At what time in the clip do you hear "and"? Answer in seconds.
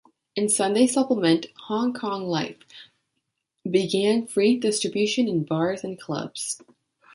5.83-5.99